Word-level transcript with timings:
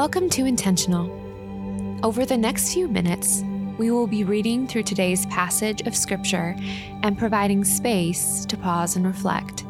Welcome 0.00 0.30
to 0.30 0.46
Intentional. 0.46 1.10
Over 2.02 2.24
the 2.24 2.38
next 2.38 2.72
few 2.72 2.88
minutes, 2.88 3.42
we 3.76 3.90
will 3.90 4.06
be 4.06 4.24
reading 4.24 4.66
through 4.66 4.84
today's 4.84 5.26
passage 5.26 5.82
of 5.82 5.94
Scripture 5.94 6.56
and 7.02 7.18
providing 7.18 7.64
space 7.64 8.46
to 8.46 8.56
pause 8.56 8.96
and 8.96 9.06
reflect. 9.06 9.66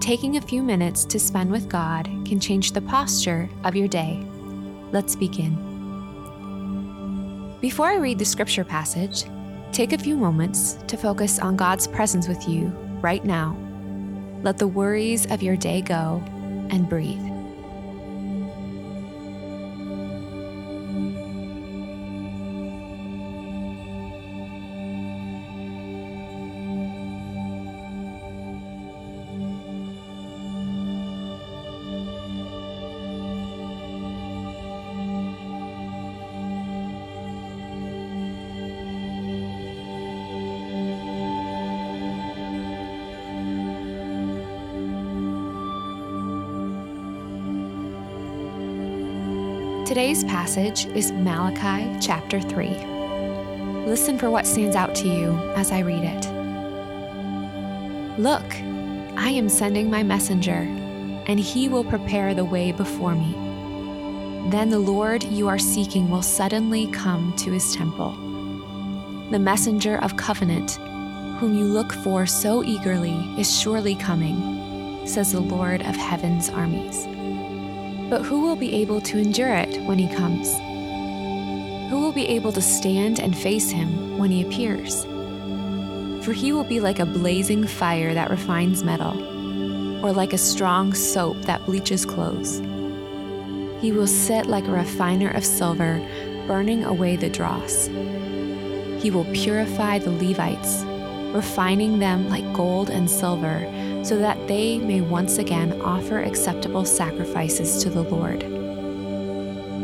Taking 0.00 0.36
a 0.36 0.42
few 0.42 0.62
minutes 0.62 1.06
to 1.06 1.18
spend 1.18 1.50
with 1.50 1.66
God 1.66 2.04
can 2.26 2.38
change 2.38 2.72
the 2.72 2.82
posture 2.82 3.48
of 3.64 3.74
your 3.74 3.88
day. 3.88 4.22
Let's 4.92 5.16
begin. 5.16 5.54
Before 7.62 7.86
I 7.86 7.96
read 7.96 8.18
the 8.18 8.26
Scripture 8.26 8.64
passage, 8.64 9.24
take 9.72 9.94
a 9.94 9.98
few 9.98 10.18
moments 10.18 10.74
to 10.88 10.98
focus 10.98 11.38
on 11.38 11.56
God's 11.56 11.88
presence 11.88 12.28
with 12.28 12.46
you 12.46 12.66
right 13.00 13.24
now. 13.24 13.56
Let 14.42 14.58
the 14.58 14.68
worries 14.68 15.24
of 15.30 15.42
your 15.42 15.56
day 15.56 15.80
go 15.80 16.22
and 16.68 16.86
breathe. 16.86 17.27
Today's 49.88 50.22
passage 50.24 50.84
is 50.88 51.12
Malachi 51.12 51.98
chapter 51.98 52.42
3. 52.42 52.68
Listen 53.86 54.18
for 54.18 54.30
what 54.30 54.46
stands 54.46 54.76
out 54.76 54.94
to 54.96 55.08
you 55.08 55.32
as 55.56 55.72
I 55.72 55.78
read 55.78 56.04
it. 56.04 56.26
Look, 58.20 58.44
I 59.16 59.30
am 59.30 59.48
sending 59.48 59.88
my 59.88 60.02
messenger, 60.02 60.68
and 61.26 61.40
he 61.40 61.70
will 61.70 61.84
prepare 61.84 62.34
the 62.34 62.44
way 62.44 62.70
before 62.70 63.14
me. 63.14 63.32
Then 64.50 64.68
the 64.68 64.78
Lord 64.78 65.24
you 65.24 65.48
are 65.48 65.58
seeking 65.58 66.10
will 66.10 66.20
suddenly 66.20 66.88
come 66.88 67.34
to 67.36 67.50
his 67.50 67.74
temple. 67.74 68.10
The 69.30 69.38
messenger 69.38 69.96
of 70.02 70.18
covenant, 70.18 70.72
whom 71.40 71.54
you 71.56 71.64
look 71.64 71.94
for 71.94 72.26
so 72.26 72.62
eagerly, 72.62 73.16
is 73.38 73.58
surely 73.58 73.94
coming, 73.94 75.06
says 75.06 75.32
the 75.32 75.40
Lord 75.40 75.80
of 75.80 75.96
heaven's 75.96 76.50
armies. 76.50 77.06
But 78.08 78.22
who 78.22 78.40
will 78.40 78.56
be 78.56 78.74
able 78.74 79.02
to 79.02 79.18
endure 79.18 79.54
it 79.54 79.82
when 79.82 79.98
he 79.98 80.08
comes? 80.14 80.56
Who 81.90 82.00
will 82.00 82.12
be 82.12 82.26
able 82.28 82.52
to 82.52 82.62
stand 82.62 83.20
and 83.20 83.36
face 83.36 83.70
him 83.70 84.18
when 84.18 84.30
he 84.30 84.42
appears? 84.42 85.04
For 86.24 86.32
he 86.32 86.52
will 86.52 86.64
be 86.64 86.80
like 86.80 86.98
a 87.00 87.06
blazing 87.06 87.66
fire 87.66 88.14
that 88.14 88.30
refines 88.30 88.82
metal, 88.82 89.14
or 90.04 90.12
like 90.12 90.32
a 90.32 90.38
strong 90.38 90.94
soap 90.94 91.36
that 91.42 91.66
bleaches 91.66 92.06
clothes. 92.06 92.60
He 93.82 93.92
will 93.92 94.06
sit 94.06 94.46
like 94.46 94.66
a 94.66 94.72
refiner 94.72 95.30
of 95.30 95.44
silver, 95.44 96.00
burning 96.46 96.84
away 96.84 97.16
the 97.16 97.28
dross. 97.28 97.88
He 99.02 99.10
will 99.10 99.26
purify 99.34 99.98
the 99.98 100.10
Levites, 100.12 100.82
refining 101.34 101.98
them 101.98 102.28
like 102.30 102.54
gold 102.54 102.88
and 102.88 103.10
silver 103.10 103.66
so 104.02 104.18
that 104.18 104.48
they 104.48 104.78
may 104.78 105.00
once 105.00 105.38
again 105.38 105.80
offer 105.80 106.20
acceptable 106.20 106.84
sacrifices 106.84 107.82
to 107.82 107.90
the 107.90 108.02
Lord. 108.02 108.40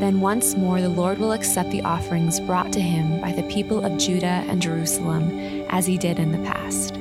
Then 0.00 0.20
once 0.20 0.56
more 0.56 0.80
the 0.80 0.88
Lord 0.88 1.18
will 1.18 1.32
accept 1.32 1.70
the 1.70 1.82
offerings 1.82 2.40
brought 2.40 2.72
to 2.72 2.80
him 2.80 3.20
by 3.20 3.32
the 3.32 3.44
people 3.44 3.84
of 3.84 3.98
Judah 3.98 4.44
and 4.48 4.60
Jerusalem, 4.60 5.30
as 5.70 5.86
he 5.86 5.96
did 5.96 6.18
in 6.18 6.32
the 6.32 6.50
past. 6.50 6.94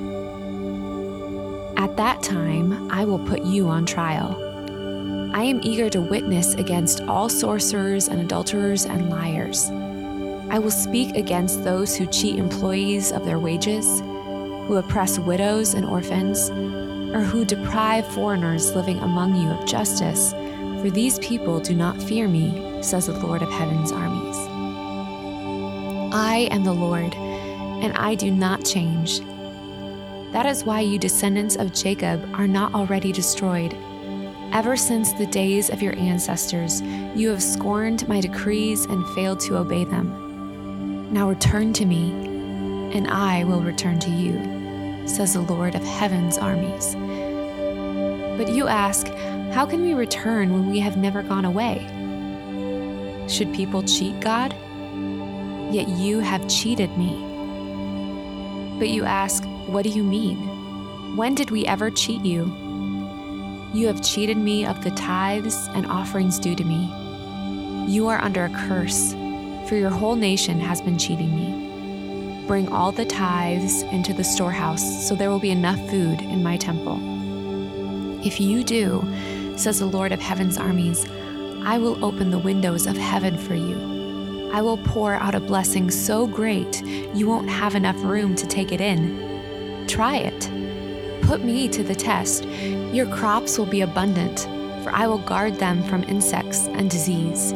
At 1.77 1.97
that 1.97 2.21
time, 2.21 2.91
I 2.91 3.03
will 3.03 3.19
put 3.19 3.43
you 3.43 3.67
on 3.67 3.85
trial. 3.85 4.39
I 5.35 5.43
am 5.43 5.59
eager 5.63 5.89
to 5.89 6.01
witness 6.01 6.53
against 6.53 7.01
all 7.01 7.29
sorcerers 7.29 8.07
and 8.07 8.21
adulterers 8.21 8.85
and 8.85 9.09
liars. 9.09 9.69
I 10.49 10.59
will 10.59 10.71
speak 10.71 11.15
against 11.15 11.63
those 11.63 11.95
who 11.95 12.05
cheat 12.05 12.37
employees 12.37 13.11
of 13.11 13.25
their 13.25 13.39
wages, 13.39 14.01
who 14.01 14.77
oppress 14.77 15.17
widows 15.17 15.73
and 15.73 15.85
orphans 15.85 16.49
or 17.13 17.21
who 17.21 17.45
deprive 17.45 18.07
foreigners 18.07 18.75
living 18.75 18.99
among 18.99 19.35
you 19.35 19.49
of 19.49 19.65
justice, 19.65 20.31
for 20.81 20.89
these 20.89 21.19
people 21.19 21.59
do 21.59 21.75
not 21.75 22.01
fear 22.01 22.27
me, 22.27 22.81
says 22.81 23.05
the 23.07 23.13
Lord 23.13 23.41
of 23.41 23.51
heaven's 23.51 23.91
armies. 23.91 24.35
I 26.13 26.47
am 26.51 26.63
the 26.63 26.73
Lord, 26.73 27.13
and 27.13 27.93
I 27.93 28.15
do 28.15 28.31
not 28.31 28.65
change. 28.65 29.19
That 30.31 30.45
is 30.45 30.63
why 30.63 30.81
you 30.81 30.97
descendants 30.97 31.55
of 31.55 31.73
Jacob 31.73 32.27
are 32.33 32.47
not 32.47 32.73
already 32.73 33.11
destroyed. 33.11 33.75
Ever 34.51 34.75
since 34.75 35.13
the 35.13 35.27
days 35.27 35.69
of 35.69 35.81
your 35.81 35.95
ancestors, 35.95 36.81
you 37.15 37.29
have 37.29 37.41
scorned 37.41 38.07
my 38.07 38.19
decrees 38.19 38.85
and 38.85 39.07
failed 39.15 39.39
to 39.41 39.57
obey 39.57 39.83
them. 39.83 41.13
Now 41.13 41.29
return 41.29 41.73
to 41.73 41.85
me, 41.85 42.11
and 42.93 43.07
I 43.07 43.43
will 43.43 43.61
return 43.61 43.99
to 43.99 44.09
you 44.09 44.62
says 45.05 45.33
the 45.33 45.41
Lord 45.41 45.75
of 45.75 45.83
heaven's 45.83 46.37
armies. 46.37 46.95
But 48.37 48.49
you 48.49 48.67
ask, 48.67 49.07
how 49.53 49.65
can 49.65 49.83
we 49.83 49.93
return 49.93 50.53
when 50.53 50.69
we 50.69 50.79
have 50.79 50.97
never 50.97 51.21
gone 51.21 51.45
away? 51.45 51.87
Should 53.27 53.53
people 53.53 53.83
cheat 53.83 54.19
God? 54.19 54.53
Yet 55.71 55.87
you 55.87 56.19
have 56.19 56.47
cheated 56.47 56.97
me. 56.97 57.13
But 58.79 58.89
you 58.89 59.05
ask, 59.05 59.43
what 59.67 59.83
do 59.83 59.89
you 59.89 60.03
mean? 60.03 61.15
When 61.15 61.35
did 61.35 61.51
we 61.51 61.65
ever 61.65 61.89
cheat 61.91 62.25
you? 62.25 62.45
You 63.73 63.87
have 63.87 64.03
cheated 64.03 64.37
me 64.37 64.65
of 64.65 64.83
the 64.83 64.91
tithes 64.91 65.67
and 65.73 65.85
offerings 65.85 66.37
due 66.37 66.55
to 66.55 66.63
me. 66.63 66.91
You 67.87 68.07
are 68.07 68.21
under 68.21 68.45
a 68.45 68.49
curse, 68.49 69.13
for 69.67 69.75
your 69.75 69.89
whole 69.89 70.15
nation 70.15 70.59
has 70.59 70.81
been 70.81 70.97
cheating 70.97 71.35
me. 71.35 71.72
Bring 72.47 72.67
all 72.67 72.91
the 72.91 73.05
tithes 73.05 73.83
into 73.83 74.13
the 74.13 74.23
storehouse, 74.23 75.07
so 75.07 75.15
there 75.15 75.29
will 75.29 75.39
be 75.39 75.51
enough 75.51 75.79
food 75.89 76.19
in 76.19 76.43
my 76.43 76.57
temple. 76.57 76.99
If 78.25 78.41
you 78.41 78.65
do, 78.65 79.01
says 79.55 79.79
the 79.79 79.85
Lord 79.85 80.11
of 80.11 80.19
heaven's 80.19 80.57
armies, 80.57 81.05
I 81.63 81.77
will 81.77 82.03
open 82.03 82.31
the 82.31 82.39
windows 82.39 82.85
of 82.85 82.97
heaven 82.97 83.37
for 83.37 83.55
you. 83.55 84.49
I 84.51 84.61
will 84.61 84.77
pour 84.77 85.13
out 85.13 85.35
a 85.35 85.39
blessing 85.39 85.89
so 85.89 86.27
great 86.27 86.83
you 87.15 87.27
won't 87.27 87.49
have 87.49 87.75
enough 87.75 88.03
room 88.03 88.35
to 88.35 88.45
take 88.45 88.73
it 88.73 88.81
in. 88.81 89.85
Try 89.87 90.17
it. 90.17 90.51
Put 91.21 91.45
me 91.45 91.69
to 91.69 91.81
the 91.81 91.95
test. 91.95 92.43
Your 92.43 93.07
crops 93.07 93.57
will 93.57 93.65
be 93.65 93.81
abundant, 93.81 94.41
for 94.83 94.91
I 94.91 95.07
will 95.07 95.19
guard 95.19 95.55
them 95.55 95.81
from 95.83 96.03
insects 96.03 96.67
and 96.67 96.89
disease. 96.89 97.53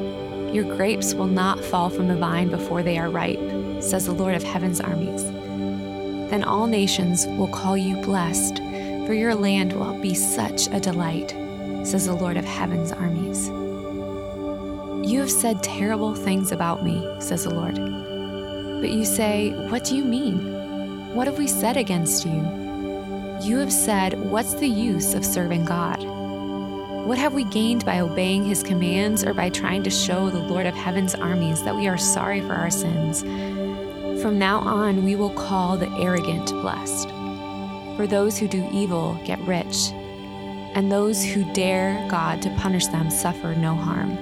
Your 0.54 0.64
grapes 0.64 1.14
will 1.14 1.28
not 1.28 1.60
fall 1.60 1.90
from 1.90 2.08
the 2.08 2.16
vine 2.16 2.50
before 2.50 2.84
they 2.84 2.98
are 2.98 3.10
ripe 3.10 3.57
says 3.82 4.06
the 4.06 4.12
Lord 4.14 4.36
of 4.36 4.44
heaven's 4.44 4.82
armies. 4.82 5.24
Then 6.30 6.44
all 6.44 6.68
nations 6.68 7.26
will 7.26 7.48
call 7.48 7.78
you 7.78 7.96
blessed, 7.98 8.58
for 9.06 9.14
your 9.14 9.34
land 9.34 9.74
will 9.74 9.98
be 10.00 10.14
such 10.14 10.68
a 10.68 10.80
delight, 10.80 11.32
says 11.86 12.06
the 12.06 12.14
Lord 12.14 12.38
of 12.38 12.46
heaven's 12.46 12.92
armies. 12.92 13.48
You 15.10 15.22
have 15.22 15.32
said 15.32 15.64
terrible 15.64 16.14
things 16.16 16.52
about 16.52 16.84
me, 16.84 17.08
says 17.20 17.46
the 17.46 17.54
Lord. 17.54 17.76
But 17.76 18.92
you 18.92 19.06
say, 19.06 19.52
What 19.70 19.86
do 19.86 19.96
you 19.96 20.04
mean? 20.04 21.16
What 21.16 21.28
have 21.28 21.38
we 21.38 21.48
said 21.48 21.78
against 21.78 22.26
you? 22.26 22.58
You 23.42 23.58
have 23.58 23.72
said, 23.72 24.20
What's 24.20 24.56
the 24.56 24.68
use 24.68 25.14
of 25.14 25.24
serving 25.24 25.64
God? 25.64 26.04
What 27.08 27.18
have 27.18 27.34
we 27.34 27.46
gained 27.46 27.86
by 27.86 28.02
obeying 28.02 28.44
his 28.44 28.64
commands 28.64 29.24
or 29.24 29.34
by 29.34 29.50
trying 29.50 29.84
to 29.84 29.90
show 29.90 30.30
the 30.30 30.40
Lord 30.40 30.66
of 30.66 30.76
heaven's 30.76 31.16
armies 31.16 31.64
that 31.64 31.76
we 31.76 31.88
are 31.88 31.98
sorry 31.98 32.42
for 32.42 32.54
our 32.54 32.70
sins? 32.70 33.24
From 34.22 34.40
now 34.40 34.60
on, 34.60 35.04
we 35.04 35.16
will 35.16 35.30
call 35.30 35.78
the 35.78 35.92
arrogant 35.92 36.50
blessed. 36.50 37.08
For 37.98 38.08
those 38.08 38.36
who 38.36 38.48
do 38.48 38.68
evil 38.72 39.20
get 39.24 39.40
rich, 39.42 39.92
and 40.74 40.92
those 40.92 41.24
who 41.24 41.44
dare 41.54 42.04
God 42.10 42.42
to 42.42 42.50
punish 42.56 42.88
them 42.88 43.12
suffer 43.12 43.54
no 43.54 43.76
harm. 43.76 44.16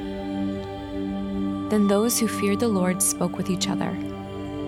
Then 1.69 1.88
those 1.88 2.19
who 2.19 2.27
feared 2.27 2.59
the 2.59 2.68
Lord 2.68 3.01
spoke 3.01 3.38
with 3.38 3.50
each 3.50 3.69
other, 3.69 3.97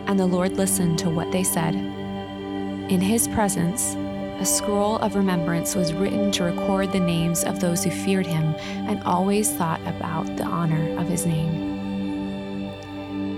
and 0.07 0.17
the 0.17 0.25
Lord 0.25 0.53
listened 0.53 0.97
to 0.99 1.09
what 1.09 1.29
they 1.33 1.43
said. 1.43 1.75
In 1.75 3.01
his 3.01 3.27
presence, 3.27 3.95
a 4.39 4.45
scroll 4.45 4.95
of 4.99 5.15
remembrance 5.15 5.75
was 5.75 5.93
written 5.93 6.31
to 6.33 6.45
record 6.45 6.93
the 6.93 7.01
names 7.01 7.43
of 7.43 7.59
those 7.59 7.83
who 7.83 7.91
feared 7.91 8.25
him 8.25 8.55
and 8.87 9.03
always 9.03 9.51
thought 9.51 9.81
about 9.81 10.37
the 10.37 10.45
honor 10.45 10.97
of 10.97 11.09
his 11.09 11.25
name. 11.25 11.67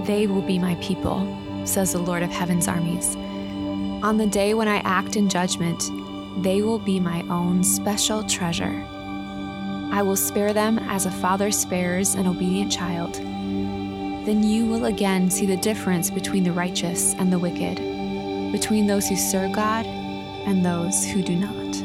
They 0.06 0.28
will 0.28 0.44
be 0.44 0.60
my 0.60 0.76
people 0.76 1.26
says 1.66 1.94
the 1.94 2.00
Lord 2.00 2.24
of 2.24 2.32
heaven's 2.32 2.68
armies. 2.68 3.16
On 4.04 4.18
the 4.18 4.28
day 4.28 4.54
when 4.54 4.68
I 4.68 4.78
act 4.78 5.16
in 5.16 5.28
judgment, 5.28 5.92
they 6.42 6.62
will 6.62 6.80
be 6.80 7.00
my 7.00 7.22
own 7.30 7.64
special 7.64 8.24
treasure. 8.24 8.86
I 9.92 10.02
will 10.04 10.16
spare 10.16 10.54
them 10.54 10.80
as 10.80 11.06
a 11.06 11.12
father 11.12 11.52
spares 11.52 12.16
an 12.16 12.28
obedient 12.28 12.72
child. 12.72 13.16
Then 13.16 14.44
you 14.44 14.66
will 14.66 14.86
again 14.86 15.30
see 15.30 15.46
the 15.46 15.58
difference 15.58 16.10
between 16.10 16.44
the 16.44 16.52
righteous 16.52 17.14
and 17.16 17.34
the 17.34 17.40
wicked, 17.40 17.78
between 18.52 18.88
those 18.88 19.10
who 19.10 19.16
serve 19.16 19.52
God 19.52 19.86
and 19.86 20.64
those 20.64 21.06
who 21.06 21.22
do 21.22 21.36
not. 21.36 21.76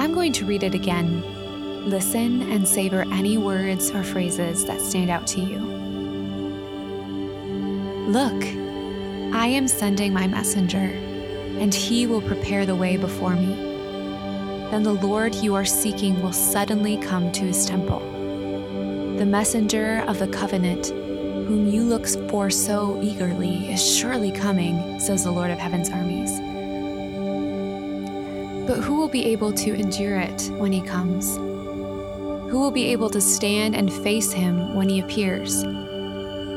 I'm 0.00 0.12
going 0.12 0.32
to 0.32 0.44
read 0.44 0.62
it 0.62 0.74
again. 0.74 1.22
Listen 1.88 2.42
and 2.50 2.66
savor 2.66 3.04
any 3.12 3.38
words 3.38 3.90
or 3.90 4.02
phrases 4.02 4.64
that 4.64 4.80
stand 4.80 5.10
out 5.10 5.26
to 5.28 5.40
you. 5.40 5.85
Look, 8.06 8.44
I 9.34 9.48
am 9.48 9.66
sending 9.66 10.12
my 10.12 10.28
messenger, 10.28 10.78
and 11.58 11.74
he 11.74 12.06
will 12.06 12.20
prepare 12.20 12.64
the 12.64 12.76
way 12.76 12.96
before 12.96 13.34
me. 13.34 13.56
Then 14.70 14.84
the 14.84 14.92
Lord 14.92 15.34
you 15.34 15.56
are 15.56 15.64
seeking 15.64 16.22
will 16.22 16.32
suddenly 16.32 16.98
come 16.98 17.32
to 17.32 17.40
his 17.40 17.66
temple. 17.66 17.98
The 19.18 19.26
messenger 19.26 20.04
of 20.06 20.20
the 20.20 20.28
covenant, 20.28 20.86
whom 20.86 21.66
you 21.66 21.82
look 21.82 22.06
for 22.30 22.48
so 22.48 23.00
eagerly, 23.02 23.72
is 23.72 23.84
surely 23.84 24.30
coming, 24.30 25.00
says 25.00 25.24
the 25.24 25.32
Lord 25.32 25.50
of 25.50 25.58
heaven's 25.58 25.90
armies. 25.90 26.30
But 28.68 28.84
who 28.84 28.94
will 29.00 29.08
be 29.08 29.24
able 29.24 29.52
to 29.52 29.74
endure 29.74 30.18
it 30.18 30.48
when 30.58 30.70
he 30.70 30.80
comes? 30.80 31.36
Who 31.36 32.60
will 32.60 32.70
be 32.70 32.86
able 32.92 33.10
to 33.10 33.20
stand 33.20 33.74
and 33.74 33.92
face 33.92 34.30
him 34.30 34.76
when 34.76 34.88
he 34.88 35.00
appears? 35.00 35.64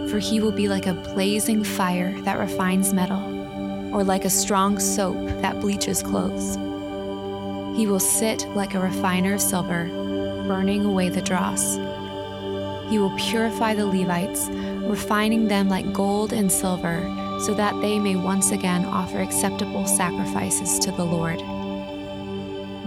For 0.09 0.17
he 0.19 0.39
will 0.39 0.51
be 0.51 0.67
like 0.67 0.87
a 0.87 0.93
blazing 0.93 1.63
fire 1.63 2.19
that 2.21 2.39
refines 2.39 2.93
metal, 2.93 3.23
or 3.93 4.03
like 4.03 4.25
a 4.25 4.29
strong 4.29 4.79
soap 4.79 5.27
that 5.41 5.59
bleaches 5.59 6.01
clothes. 6.01 6.55
He 7.77 7.85
will 7.85 7.99
sit 7.99 8.47
like 8.55 8.73
a 8.73 8.79
refiner 8.79 9.35
of 9.35 9.41
silver, 9.41 9.85
burning 10.47 10.83
away 10.83 11.09
the 11.09 11.21
dross. 11.21 11.75
He 12.89 12.97
will 12.97 13.15
purify 13.17 13.75
the 13.75 13.85
Levites, 13.85 14.49
refining 14.49 15.47
them 15.47 15.69
like 15.69 15.93
gold 15.93 16.33
and 16.33 16.51
silver, 16.51 17.01
so 17.45 17.53
that 17.53 17.79
they 17.81 17.99
may 17.99 18.15
once 18.15 18.51
again 18.51 18.85
offer 18.85 19.21
acceptable 19.21 19.85
sacrifices 19.85 20.79
to 20.79 20.91
the 20.91 21.05
Lord. 21.05 21.39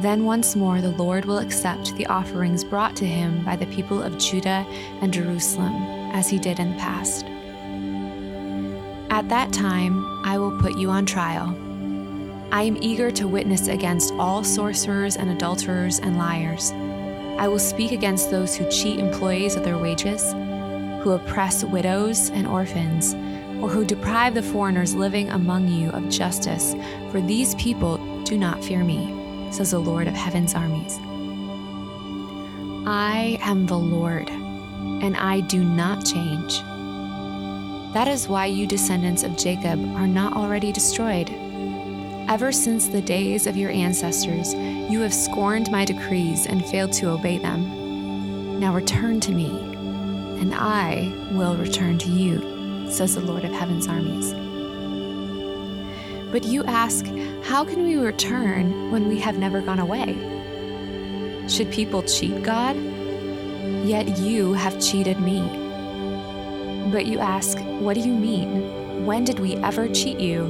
Then 0.02 0.24
once 0.24 0.56
more 0.56 0.80
the 0.80 0.90
Lord 0.90 1.26
will 1.26 1.38
accept 1.38 1.94
the 1.94 2.06
offerings 2.06 2.64
brought 2.64 2.96
to 2.96 3.06
him 3.06 3.44
by 3.44 3.54
the 3.54 3.66
people 3.66 4.02
of 4.02 4.18
Judah 4.18 4.66
and 5.00 5.14
Jerusalem 5.14 5.74
as 6.12 6.28
he 6.28 6.40
did 6.40 6.58
in 6.58 6.72
the 6.72 6.78
past. 6.78 7.24
At 9.12 9.28
that 9.28 9.52
time, 9.52 10.04
I 10.24 10.38
will 10.38 10.58
put 10.58 10.76
you 10.76 10.90
on 10.90 11.06
trial. 11.06 11.56
I 12.50 12.64
am 12.64 12.82
eager 12.82 13.12
to 13.12 13.28
witness 13.28 13.68
against 13.68 14.12
all 14.14 14.42
sorcerers 14.42 15.16
and 15.16 15.30
adulterers 15.30 16.00
and 16.00 16.18
liars. 16.18 16.72
I 17.38 17.46
will 17.46 17.60
speak 17.60 17.92
against 17.92 18.28
those 18.28 18.56
who 18.56 18.68
cheat 18.72 18.98
employees 18.98 19.54
of 19.54 19.62
their 19.62 19.78
wages, 19.78 20.32
who 21.04 21.12
oppress 21.12 21.62
widows 21.62 22.28
and 22.30 22.48
orphans, 22.48 23.14
or 23.62 23.68
who 23.68 23.84
deprive 23.84 24.34
the 24.34 24.42
foreigners 24.42 24.96
living 24.96 25.30
among 25.30 25.68
you 25.68 25.90
of 25.90 26.08
justice, 26.08 26.74
for 27.12 27.20
these 27.20 27.54
people 27.54 27.98
do 28.24 28.36
not 28.36 28.64
fear 28.64 28.82
me, 28.82 29.21
says 29.52 29.72
the 29.72 29.78
Lord 29.78 30.08
of 30.08 30.14
heaven's 30.14 30.54
armies. 30.54 30.98
I 32.86 33.38
am 33.42 33.66
the 33.66 33.78
Lord 33.78 34.28
and 34.30 35.16
I 35.16 35.40
do 35.40 35.62
not 35.62 36.06
change. 36.06 36.62
That 37.92 38.08
is 38.08 38.28
why 38.28 38.46
you 38.46 38.66
descendants 38.66 39.22
of 39.22 39.36
Jacob 39.36 39.78
are 39.96 40.06
not 40.06 40.32
already 40.34 40.72
destroyed. 40.72 41.28
Ever 42.28 42.50
since 42.52 42.88
the 42.88 43.02
days 43.02 43.46
of 43.46 43.56
your 43.56 43.70
ancestors, 43.70 44.54
you 44.54 45.00
have 45.00 45.12
scorned 45.12 45.70
my 45.70 45.84
decrees 45.84 46.46
and 46.46 46.64
failed 46.64 46.92
to 46.94 47.10
obey 47.10 47.36
them. 47.36 48.58
Now 48.58 48.72
return 48.72 49.20
to 49.20 49.32
me, 49.32 49.50
and 50.40 50.54
I 50.54 51.12
will 51.32 51.56
return 51.56 51.98
to 51.98 52.08
you, 52.08 52.88
says 52.90 53.16
the 53.16 53.20
Lord 53.20 53.44
of 53.44 53.52
heaven's 53.52 53.88
armies. 53.88 54.32
But 56.30 56.44
you 56.44 56.64
ask, 56.64 57.04
How 57.44 57.64
can 57.64 57.82
we 57.82 57.96
return 57.96 58.92
when 58.92 59.08
we 59.08 59.18
have 59.18 59.36
never 59.36 59.60
gone 59.60 59.80
away? 59.80 60.16
Should 61.48 61.72
people 61.72 62.04
cheat 62.04 62.44
God? 62.44 62.76
Yet 63.84 64.18
you 64.18 64.52
have 64.52 64.80
cheated 64.80 65.18
me. 65.20 65.40
But 66.92 67.06
you 67.06 67.18
ask, 67.18 67.58
What 67.58 67.94
do 67.94 68.00
you 68.00 68.14
mean? 68.14 69.04
When 69.04 69.24
did 69.24 69.40
we 69.40 69.56
ever 69.56 69.88
cheat 69.88 70.20
you? 70.20 70.44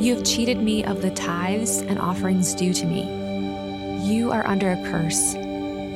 You 0.00 0.16
have 0.16 0.24
cheated 0.24 0.60
me 0.60 0.84
of 0.84 1.00
the 1.00 1.12
tithes 1.12 1.78
and 1.78 2.00
offerings 2.00 2.52
due 2.52 2.74
to 2.74 2.84
me. 2.84 3.02
You 4.04 4.32
are 4.32 4.46
under 4.46 4.72
a 4.72 4.82
curse, 4.90 5.34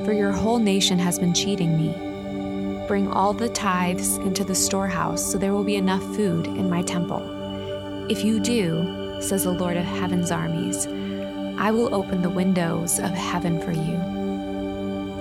for 0.05 0.12
your 0.12 0.31
whole 0.31 0.61
nation 0.61 0.99
has 1.00 1.19
been 1.19 1.35
cheating 1.35 1.76
me. 1.76 2.87
Bring 2.87 3.11
all 3.11 3.32
the 3.32 3.49
tithes 3.49 4.17
into 4.19 4.44
the 4.44 4.55
storehouse 4.55 5.32
so 5.32 5.38
there 5.38 5.53
will 5.53 5.64
be 5.64 5.76
enough 5.76 6.05
food 6.14 6.46
in 6.46 6.70
my 6.70 6.82
temple. 6.82 8.06
If 8.08 8.25
you 8.25 8.38
do, 8.38 9.00
says 9.20 9.44
the 9.44 9.52
Lord 9.52 9.76
of 9.76 9.84
heaven's 9.84 10.31
armies, 10.31 10.87
I 11.58 11.70
will 11.70 11.94
open 11.94 12.22
the 12.22 12.31
windows 12.31 12.99
of 12.99 13.11
heaven 13.11 13.61
for 13.61 13.72
you 13.72 14.20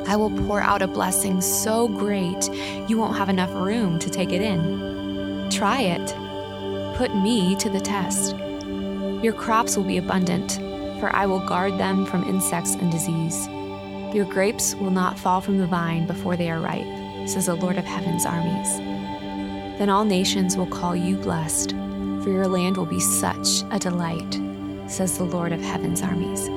I 0.09 0.15
will 0.15 0.31
pour 0.47 0.59
out 0.59 0.81
a 0.81 0.87
blessing 0.87 1.39
so 1.39 1.87
great 1.87 2.49
you 2.89 2.97
won't 2.97 3.15
have 3.17 3.29
enough 3.29 3.53
room 3.53 3.99
to 3.99 4.09
take 4.09 4.31
it 4.31 4.41
in. 4.41 5.47
Try 5.51 5.81
it. 5.81 6.15
Put 6.97 7.15
me 7.15 7.55
to 7.57 7.69
the 7.69 7.79
test. 7.79 8.35
Your 9.23 9.33
crops 9.33 9.77
will 9.77 9.83
be 9.83 9.97
abundant, 9.97 10.53
for 10.99 11.15
I 11.15 11.27
will 11.27 11.45
guard 11.45 11.77
them 11.77 12.07
from 12.07 12.23
insects 12.23 12.73
and 12.73 12.91
disease. 12.91 13.47
Your 14.11 14.25
grapes 14.25 14.73
will 14.73 14.89
not 14.89 15.19
fall 15.19 15.41
from 15.41 15.59
the 15.59 15.67
vine 15.67 16.07
before 16.07 16.35
they 16.35 16.49
are 16.49 16.59
ripe, 16.59 17.29
says 17.29 17.45
the 17.45 17.53
Lord 17.53 17.77
of 17.77 17.85
heaven's 17.85 18.25
armies. 18.25 18.77
Then 19.77 19.89
all 19.89 20.05
nations 20.05 20.57
will 20.57 20.65
call 20.65 20.95
you 20.95 21.17
blessed, 21.17 21.75
for 22.23 22.29
your 22.29 22.47
land 22.47 22.77
will 22.77 22.85
be 22.85 22.99
such 22.99 23.63
a 23.71 23.79
delight, 23.79 24.39
says 24.87 25.17
the 25.17 25.23
Lord 25.23 25.51
of 25.51 25.61
heaven's 25.61 26.01
armies. 26.01 26.47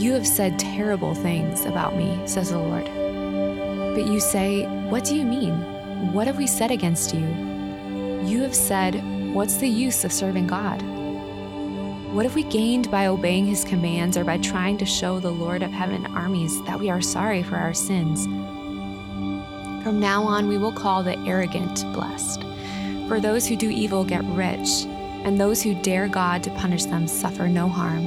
You 0.00 0.12
have 0.12 0.26
said 0.26 0.58
terrible 0.58 1.14
things 1.14 1.64
about 1.64 1.96
me, 1.96 2.20
says 2.26 2.50
the 2.50 2.58
Lord. 2.58 2.84
But 2.84 4.06
you 4.06 4.20
say, 4.20 4.66
What 4.88 5.04
do 5.04 5.16
you 5.16 5.24
mean? 5.24 5.54
What 6.12 6.26
have 6.26 6.36
we 6.36 6.46
said 6.46 6.70
against 6.70 7.14
you? 7.14 7.26
You 8.24 8.42
have 8.42 8.54
said, 8.54 9.02
What's 9.34 9.56
the 9.56 9.68
use 9.68 10.04
of 10.04 10.12
serving 10.12 10.46
God? 10.46 10.82
What 12.12 12.24
have 12.24 12.34
we 12.34 12.44
gained 12.44 12.90
by 12.90 13.06
obeying 13.06 13.46
his 13.46 13.64
commands 13.64 14.16
or 14.16 14.24
by 14.24 14.38
trying 14.38 14.78
to 14.78 14.86
show 14.86 15.18
the 15.18 15.30
Lord 15.30 15.62
of 15.62 15.70
heaven 15.70 16.06
armies 16.06 16.62
that 16.64 16.78
we 16.78 16.90
are 16.90 17.00
sorry 17.00 17.42
for 17.42 17.56
our 17.56 17.74
sins? 17.74 18.24
From 19.82 20.00
now 20.00 20.22
on, 20.24 20.48
we 20.48 20.58
will 20.58 20.72
call 20.72 21.02
the 21.02 21.18
arrogant 21.20 21.84
blessed. 21.92 22.42
For 23.08 23.20
those 23.20 23.46
who 23.46 23.56
do 23.56 23.70
evil 23.70 24.04
get 24.04 24.24
rich, 24.24 24.84
and 25.24 25.40
those 25.40 25.62
who 25.62 25.80
dare 25.82 26.08
God 26.08 26.42
to 26.42 26.50
punish 26.50 26.86
them 26.86 27.06
suffer 27.06 27.48
no 27.48 27.68
harm. 27.68 28.04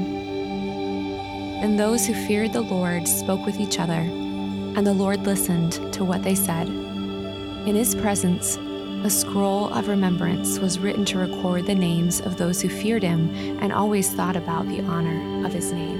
And 1.62 1.80
those 1.80 2.06
who 2.06 2.14
feared 2.14 2.52
the 2.52 2.62
Lord 2.62 3.08
spoke 3.08 3.46
with 3.46 3.60
each 3.60 3.80
other, 3.80 3.94
and 3.94 4.86
the 4.86 4.94
Lord 4.94 5.26
listened 5.26 5.94
to 5.94 6.04
what 6.04 6.24
they 6.24 6.36
said. 6.36 6.68
In 6.68 7.76
his 7.76 7.96
presence, 7.96 8.58
a 9.04 9.10
scroll 9.10 9.74
of 9.74 9.88
remembrance 9.88 10.60
was 10.60 10.80
written 10.80 11.06
to 11.06 11.20
record 11.20 11.66
the 11.66 11.76
names 11.76 12.20
of 12.20 12.36
those 12.36 12.62
who 12.62 12.68
feared 12.68 13.04
him 13.04 13.34
and 13.62 13.72
always 13.72 14.12
thought 14.12 14.36
about 14.36 14.68
the 14.68 14.82
honor 14.82 15.46
of 15.46 15.54
his 15.54 15.72
name. 15.72 15.98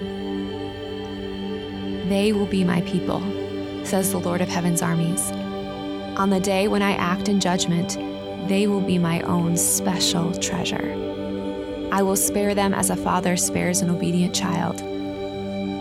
They 2.10 2.34
will 2.34 2.48
be 2.48 2.66
my 2.66 2.82
people, 2.82 3.22
says 3.86 4.12
the 4.12 4.20
Lord 4.20 4.42
of 4.42 4.50
heaven's 4.50 4.82
armies. 4.82 5.32
On 6.18 6.30
the 6.30 6.42
day 6.42 6.68
when 6.68 6.82
I 6.82 6.92
act 6.96 7.30
in 7.30 7.40
judgment, 7.40 7.98
they 8.50 8.68
will 8.68 8.82
be 8.82 8.98
my 8.98 9.22
own 9.22 9.56
special 9.56 10.34
treasure. 10.34 10.94
I 11.92 12.04
will 12.04 12.18
spare 12.18 12.54
them 12.54 12.74
as 12.74 12.90
a 12.90 12.96
father 12.96 13.38
spares 13.38 13.82
an 13.82 13.90
obedient 13.90 14.36
child 14.36 14.82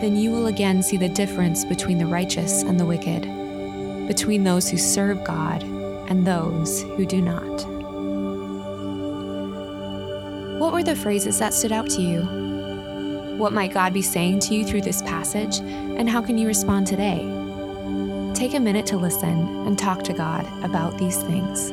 then 0.01 0.15
you 0.15 0.31
will 0.31 0.47
again 0.47 0.83
see 0.83 0.97
the 0.97 1.09
difference 1.09 1.65
between 1.65 1.99
the 1.99 2.07
righteous 2.07 2.63
and 2.63 2.79
the 2.79 2.87
wicked, 2.87 3.23
between 4.07 4.45
those 4.45 4.71
who 4.71 4.77
serve 4.77 5.25
God 5.25 5.65
and 5.65 6.25
those 6.25 6.83
who 6.83 7.05
do 7.05 7.21
not. 7.21 7.67
What 10.61 10.73
were 10.73 10.85
the 10.85 10.95
phrases 10.95 11.39
that 11.41 11.53
stood 11.53 11.73
out 11.73 11.91
to 11.91 12.03
you? 12.03 12.23
What 13.39 13.53
might 13.53 13.75
God 13.75 13.93
be 13.93 14.03
saying 14.03 14.41
to 14.41 14.55
you 14.55 14.65
through 14.65 14.83
this 14.83 15.03
passage, 15.03 15.59
and 15.59 16.09
how 16.09 16.23
can 16.23 16.39
you 16.39 16.47
respond 16.47 16.87
today? 16.87 17.19
Take 18.35 18.55
a 18.55 18.61
minute 18.61 18.87
to 18.87 18.97
listen 18.97 19.67
and 19.67 19.77
talk 19.77 20.05
to 20.05 20.13
God 20.13 20.47
about 20.65 20.97
these 20.99 21.21
things. 21.23 21.73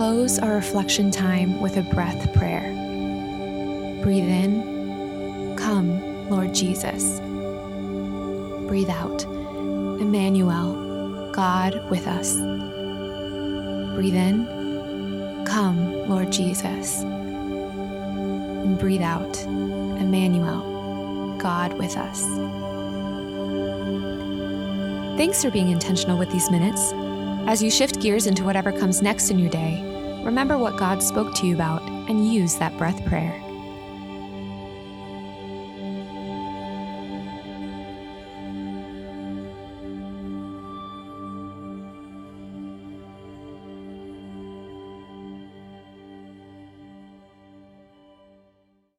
Close 0.00 0.38
our 0.38 0.54
reflection 0.54 1.10
time 1.10 1.60
with 1.60 1.76
a 1.76 1.82
breath 1.82 2.32
prayer. 2.32 2.72
Breathe 4.02 4.30
in, 4.30 5.54
Come, 5.58 6.30
Lord 6.30 6.54
Jesus. 6.54 7.20
Breathe 8.66 8.88
out, 8.88 9.24
Emmanuel, 10.00 11.30
God 11.32 11.90
with 11.90 12.06
us. 12.06 12.34
Breathe 13.94 14.14
in, 14.16 15.44
Come, 15.44 16.08
Lord 16.08 16.32
Jesus. 16.32 17.02
And 17.02 18.78
breathe 18.78 19.02
out, 19.02 19.38
Emmanuel, 19.42 21.36
God 21.36 21.74
with 21.74 21.98
us. 21.98 22.22
Thanks 25.18 25.44
for 25.44 25.50
being 25.50 25.68
intentional 25.68 26.16
with 26.16 26.30
these 26.32 26.50
minutes. 26.50 26.94
As 27.46 27.62
you 27.62 27.70
shift 27.70 28.00
gears 28.00 28.26
into 28.26 28.44
whatever 28.44 28.72
comes 28.72 29.02
next 29.02 29.30
in 29.30 29.38
your 29.38 29.50
day, 29.50 29.89
remember 30.24 30.58
what 30.58 30.76
God 30.76 31.02
spoke 31.02 31.34
to 31.36 31.46
you 31.46 31.54
about 31.54 31.82
and 32.08 32.32
use 32.32 32.56
that 32.56 32.76
breath 32.76 33.04
prayer. 33.06 33.49